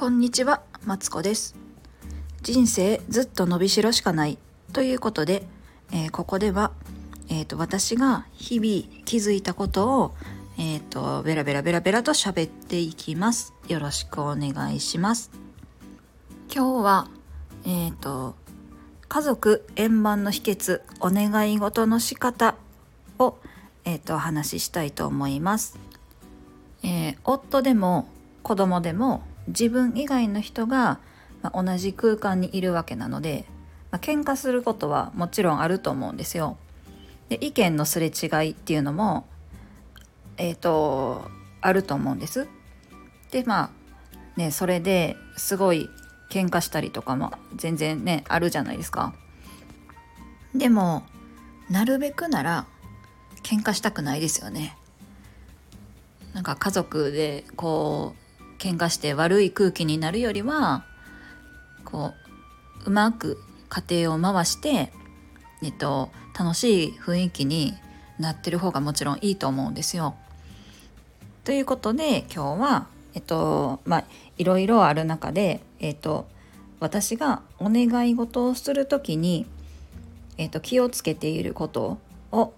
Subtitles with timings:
[0.00, 1.54] こんにちは、マツコです。
[2.40, 4.38] 人生ずっと伸びしろしかない
[4.72, 5.42] ということで、
[5.92, 6.72] えーここでは、
[7.28, 10.14] えー、と私が日々気づいたことを、
[10.56, 13.52] えー、とベラベラベラベラと喋っていきます。
[13.68, 15.30] よろしくお願いします。
[16.50, 17.08] 今日は、
[17.66, 18.36] えー、と
[19.06, 22.56] 家族円満の秘訣お願い事の仕方
[23.18, 23.36] を、
[23.84, 25.78] えー、とお話ししたいと思います。
[26.82, 28.08] えー夫でも
[28.42, 31.00] 子供でも自分以外の人が、
[31.42, 33.46] ま同じ空間にいるわけなので、
[33.90, 36.58] まあ、喧嘩することはもちろんあると思うんですよ。
[37.28, 39.24] で意見のすれ違いっていうのも
[40.36, 42.46] えっ、とあると思うんです。
[43.30, 43.70] でま
[44.36, 45.88] あねそれですごい
[46.30, 49.14] 喧嘩したりとかも全然ねあるじゃないですか。
[50.54, 51.04] でも
[51.68, 52.66] なるべくなら
[53.42, 54.76] 喧嘩したくないですよね。
[56.34, 58.19] なんか家族でこう
[58.60, 60.84] 喧嘩して悪い空気になるよりは
[61.84, 62.12] こ
[62.84, 64.92] ううまく家庭を回して、
[65.62, 67.74] えっと、楽しい雰囲気に
[68.18, 70.14] なってる方がもちろんいいと思うんですよ。
[71.44, 74.04] ということで今日はえっとまあ
[74.36, 76.28] いろいろある中で、えっと、
[76.80, 79.46] 私がお願い事をする時に、
[80.36, 81.98] えっと、気をつけていること
[82.32, 82.52] を、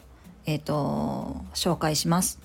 [0.46, 2.40] えっと、紹介します。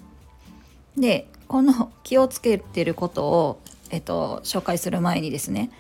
[0.96, 5.72] でこの気をつけてることを、えっと、紹介する前にですね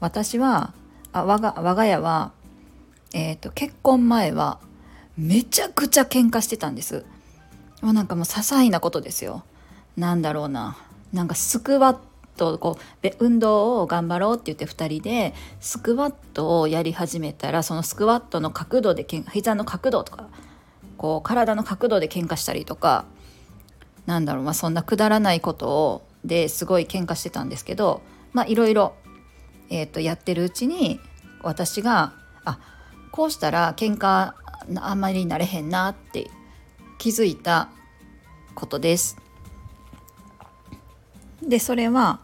[0.00, 0.74] 私は
[1.12, 2.32] あ我が我が家は、
[3.14, 4.58] えっと、結婚前は
[5.16, 7.04] めちゃくちゃ喧嘩してたんです。
[7.82, 9.44] もうなんかもう些細なことですよ。
[9.96, 10.76] なんだろうな。
[11.12, 11.98] なんかスクワッ
[12.36, 20.28] トこう運動を頑張ろうって言って2人でスクワットをやり始めたらそのスクワットの角度でけん膝の角度とか
[20.96, 23.04] こう体の角度で喧嘩したりとか
[24.06, 28.02] なんだろう、まあ、そんなくだらないことをですごい喧嘩してたんですけど
[28.46, 28.94] いろいろ、
[29.68, 31.00] やってるうちに
[31.42, 32.12] 私が
[32.44, 32.58] あ
[33.10, 34.32] こうしたら喧嘩
[34.76, 36.30] あんまりなれへんなって
[36.98, 37.68] 気づいた
[38.54, 39.16] ことです。
[41.42, 42.20] でそれは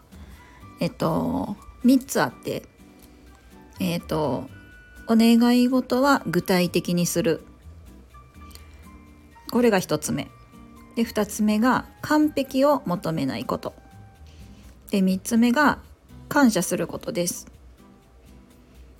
[0.79, 2.63] えっと3つあって
[3.79, 4.49] えっと
[5.07, 7.43] お願い事は具体的にする
[9.51, 10.27] これが1つ目。
[10.99, 13.73] で2つ目が完璧を求めないこと。
[14.91, 15.79] で3つ目が
[16.27, 17.47] 感謝することです。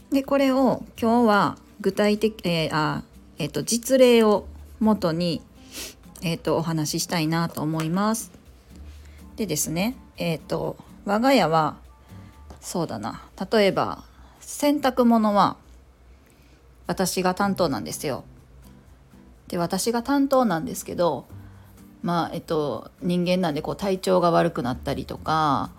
[0.10, 3.04] でこれを今日は具体的、えーあ
[3.38, 4.48] えーと実例を
[4.80, 5.42] もとに、
[6.24, 8.32] えー、とお話ししたいなと思います。
[9.36, 11.76] でですねえっ、と我が家は
[12.62, 13.26] そうだな。
[13.52, 14.06] 例えば
[14.40, 15.58] 洗濯物は
[16.88, 18.24] 私が担当なんですよ。
[19.50, 21.26] で私が担当なんですけど
[22.02, 25.72] まあえっと人間なんでこう体調が悪くなったりとか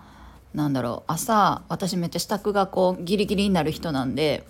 [0.53, 4.43] なんだろう朝私めっちゃ支度がこうギリギリになる人なんで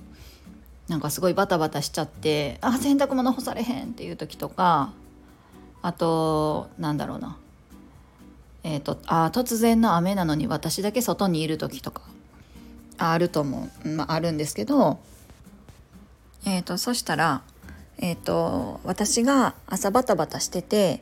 [0.87, 4.91] なんかすごいバタバタしちゃって「あ洗濯物干されへん」っていう時とか
[5.81, 7.37] あとなんだろうな。
[8.63, 12.03] えっ、とあ突然の雨なのに私だけ外にいる時とか
[12.99, 14.99] あると思う、まあ、あるんですけど
[16.45, 17.41] えっ、とそしたら
[17.97, 21.01] えっ、と私が朝バタバタしてて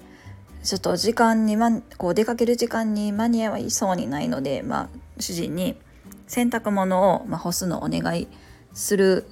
[0.64, 4.90] ちょっと時間に、ま、こう出かける時間に間に合いそうにないので、まあ、
[5.20, 5.76] 主人に
[6.28, 8.28] 洗濯物を、まあ、干すのをお願い
[8.74, 9.26] する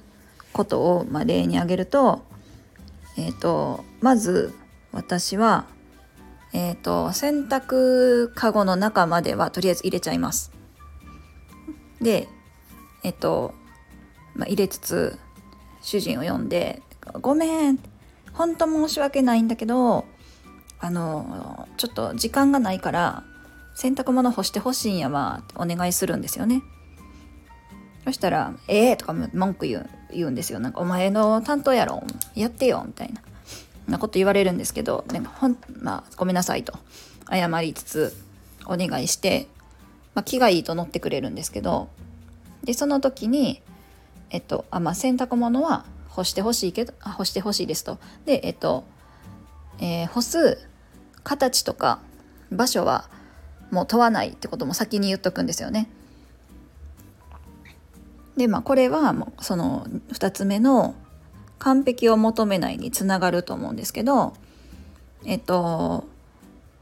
[0.52, 2.22] ことを、まあ、例に挙げると,、
[3.16, 4.54] えー、とまず
[4.92, 5.66] 私は、
[6.52, 10.50] えー、と洗濯かごの中まではとりあえず入れちゃいます。
[12.00, 12.28] で
[13.04, 13.54] えっ、と、
[14.34, 15.18] まあ、入れつつ
[15.82, 16.82] 主人を呼んで
[17.20, 17.78] 「ごめん
[18.32, 20.04] 本当申し訳ないんだけど
[20.80, 23.24] あのちょっと時間がないから
[23.74, 26.62] 洗濯物干してほしいんやわお願いするんですよね。
[28.04, 30.60] そしたら「ええー」とか文句言う言うんですよ。
[30.60, 32.02] なんか「お前の担当やろ
[32.34, 33.20] やってよ」みたいな
[33.88, 36.78] なこと言われるんですけどなんかほん、まあ、ごめんなさいと
[37.30, 38.16] 謝りつつ
[38.66, 39.48] お願いして、
[40.14, 41.88] まあ、気がいいと乗ってくれるんですけど
[42.64, 43.62] でその時に、
[44.30, 47.98] えっとあまあ、洗濯物は干してほしいけどあ干してほしいですと。
[48.26, 48.84] でえっと
[49.78, 50.67] えー干す
[51.28, 52.00] 形とか
[52.50, 53.04] 場所は
[53.70, 55.90] もう問わないってことも先に言っとくんですよね。
[58.38, 60.94] でまあこれはもうその2つ目の
[61.58, 64.32] 完璧を求めないにつながると思うんですけど
[65.26, 66.06] えっと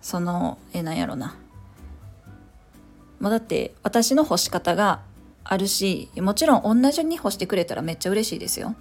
[0.01, 1.35] そのえなんやろな
[3.19, 5.01] もうだって私の干し方が
[5.43, 8.77] あるしもちろん同じように干してくれたらめっちゃ嬉しいですよ。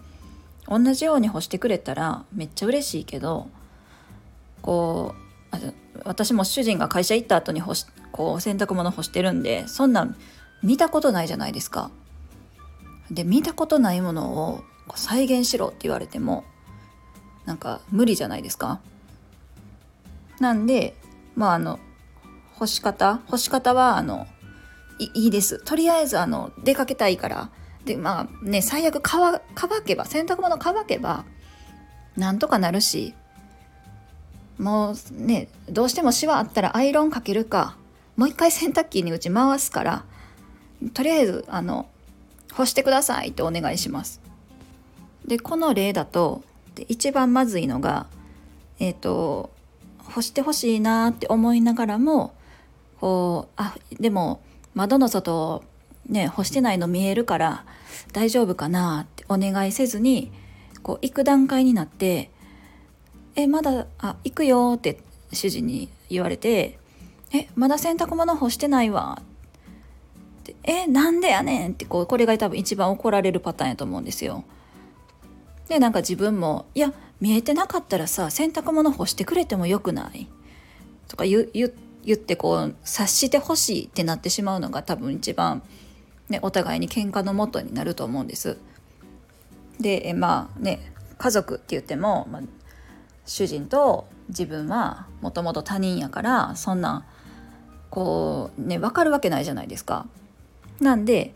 [0.68, 3.48] 同じように干してくれたらめっちゃ嬉しいけど
[4.62, 5.25] こう
[6.04, 10.16] 私も主人が会社行った後に干しこう洗濯物干してるんでそんなん
[10.64, 11.92] 見たことないじゃないですか。
[13.12, 14.64] で見たことないものを
[14.96, 16.44] 再現しろって言われても
[17.46, 18.80] なんか無理じゃないですか。
[20.40, 20.96] なんで
[21.36, 21.80] まああの
[22.54, 24.28] 干し方干し方はあの
[25.00, 27.50] いいですとりあえずあの出かけたいから
[27.84, 31.26] でまあね最悪乾乾けば洗濯物乾けば
[32.16, 33.14] なんとかなるし
[34.58, 37.76] もうねどうしてもシワあったらアイロンかけるか
[38.16, 40.06] もう一回洗濯機にうち回すから
[40.94, 41.88] とりあえずあの
[42.54, 44.22] 干してくださいってお願いします。
[45.26, 46.44] でこの例だと
[46.76, 48.08] で一番まずいのが
[48.80, 49.50] えっ、ー、と
[49.98, 52.34] 干してほしいなって思いながらも
[53.02, 54.42] こうあでも
[54.74, 55.64] 窓の外
[56.08, 57.66] ね干してないの見えるから
[58.14, 60.32] 大丈夫かなってお願いせずに
[60.84, 62.30] こう行く段階になって
[63.36, 65.00] 「えまだあ行くよ」って
[65.32, 66.80] 主人に言われて
[67.34, 69.22] 「えまだ洗濯物干してないわ」
[70.42, 74.44] って「えなんでやねん」ってこうこれが多分一番怒られるパターンやと思うんですよ。
[75.68, 80.28] でなんか自分も「いや見えてなかったらさ洗濯物干してくれてもよくない?」
[81.08, 85.64] とか言言ってこう察してほしいってなってしまうのが多分一番、
[86.30, 88.58] ね、お互いに喧嘩のもとになると思うんです。
[89.80, 92.42] でまあね家族って言っても、まあ、
[93.26, 97.06] 主人と自分はもともと他人やからそんな
[97.90, 100.08] こうね分かるわけないじゃないですか。
[100.80, 101.34] なんで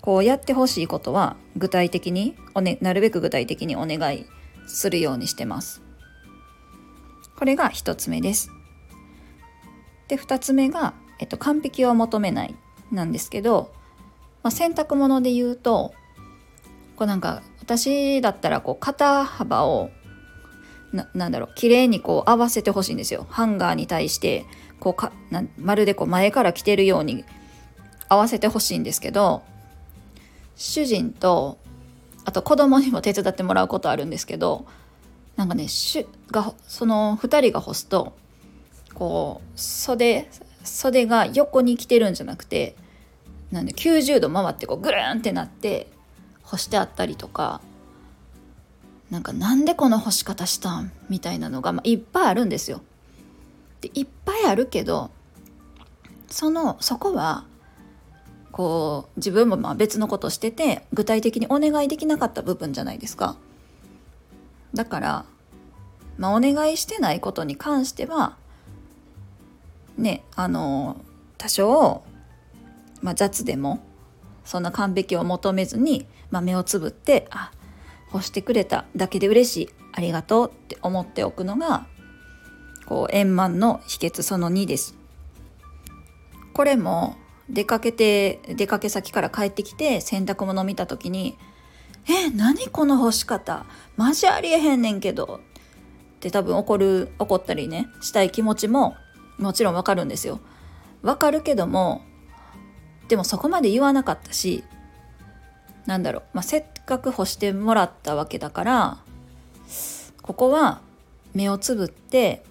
[0.00, 4.26] こうやってほしいことは具体的にお、ね、なるべく具体的にお願い
[4.66, 5.82] するようにしてます。
[7.36, 8.50] これが1つ目です。
[10.08, 12.54] で2つ目が、えっと、完璧を求めない
[12.90, 13.72] なんですけど、
[14.42, 15.94] まあ、洗濯物で言うと
[16.96, 19.90] こうなんか私だったらこう肩幅を
[20.92, 23.26] ななんだろう綺麗にこう合わせてほしいんですよ。
[23.30, 24.44] ハンガーに対して
[24.78, 27.24] こうかなまるでこう前から着てるように
[28.08, 29.42] 合わせてほしいんですけど
[30.56, 31.58] 主人と
[32.24, 34.66] あと子供にも手伝ってもらうことあるんですけど
[35.36, 38.12] なんかねしがその2人が干すと
[38.94, 40.28] こう袖
[40.62, 42.76] 袖が横に来てるんじゃなくて
[43.50, 45.88] なんで90度回ってこうぐるんってなって
[46.42, 47.60] 干してあったりとか
[49.12, 52.80] なんかなんでこの干し方したんみたいなのが、まあ、いっぱいあるんですよ。
[53.82, 55.10] でいっぱいあるけど
[56.30, 57.44] そのそこは
[58.52, 63.36] こう自分もまあ別のことしてて具体的にお願いできなかった部分じゃないですか。
[64.72, 65.24] だから、
[66.16, 68.38] まあ、お願いしてないことに関しては
[69.98, 70.96] ねあの
[71.36, 72.02] 多少、
[73.02, 73.84] まあ、雑でも
[74.46, 77.52] そんな完璧を求めずに、まあ、目をつぶってあ
[78.12, 81.86] 干してくれただけで嬉しいありがとうって思っておくのが
[82.86, 84.96] こう円満の秘訣その2です。
[86.52, 87.16] これも
[87.48, 91.38] 出かけて出かけ先から帰ってきて洗濯物見た時に
[92.08, 93.64] 「え何この干し方
[93.96, 95.40] マジありえへんねんけど」
[96.16, 98.96] って多分怒る怒ったりねしたい気持ちも
[99.38, 100.40] もちろんわかるんですよ。
[101.02, 102.02] わかるけども
[103.08, 104.64] でもそこまで言わなかったし
[105.86, 108.98] なんだろう、まあ、せっかく干してもらったわけだから
[110.22, 110.80] ここは
[111.34, 112.42] 目をつぶって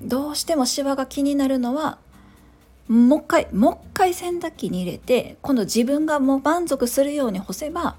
[0.00, 1.98] どうしてもシワが気になるのは
[2.88, 7.96] もう一回もう一回洗濯機に入れて今度自分がもう満足するように干せば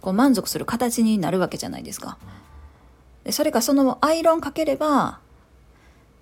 [0.00, 2.18] こう満足する形になるわけじゃないですか。
[3.24, 5.18] でそれかそのアイロンかければ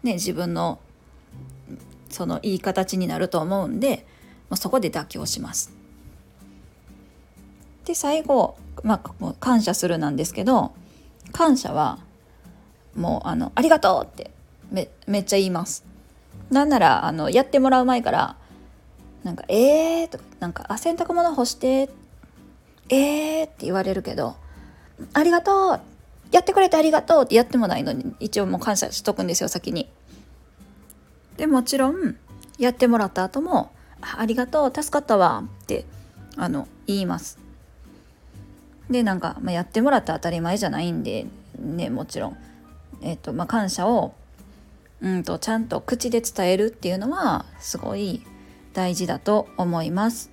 [0.03, 0.79] ね自分の
[2.09, 4.07] そのいい形になると思うんで、
[4.49, 5.73] まあ、そこで妥協します。
[7.85, 10.73] で最後、まあ、感謝するなんですけど
[11.33, 11.99] 感謝は
[12.95, 14.31] もうあの「ありがとう!」って
[14.71, 15.85] めめっちゃ言います。
[16.51, 18.37] なんならあのやってもらう前から
[19.23, 21.91] なんか「えー」とか「なんかあ洗濯物干して」
[22.91, 24.37] えーって言われるけど
[25.15, 25.81] 「ありがとう!」
[26.31, 29.89] やってくれてありがとうってやってもないのに一応もう感謝しとくんですよ先に。
[31.37, 32.17] でもちろん
[32.59, 35.85] やってもらった後も「ありがとう助かったわ」って
[36.37, 37.39] あの言います。
[38.91, 41.27] でなんか、まあ、やってもらった当たり前じゃないんで
[41.59, 42.37] ねもちろん、
[43.03, 44.15] えーとまあ、感謝を
[45.01, 48.23] うんとちゃんと口で伝えるっていうのはすごい
[48.73, 50.31] 大事だと思います。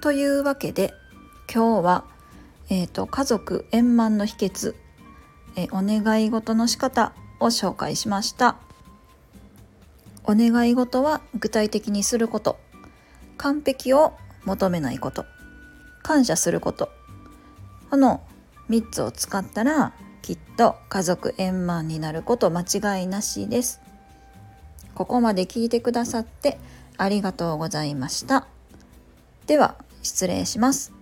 [0.00, 0.92] というわけで
[1.52, 2.04] 今日は、
[2.68, 4.74] えーと、家族円満の秘訣
[5.56, 8.56] えお願い事の仕方を紹介しました。
[10.24, 12.58] お願い事は具体的にすること
[13.38, 14.12] 完璧を
[14.44, 15.24] 求めないこと
[16.02, 16.90] 感謝すること
[17.90, 18.22] この
[18.70, 19.92] 3つを使ったら
[20.22, 23.80] きっと家族円満になること間違いなしです。
[24.94, 26.58] ここまで聞いてくださって
[26.96, 28.46] ありがとうございました。
[29.46, 30.92] では、失礼します。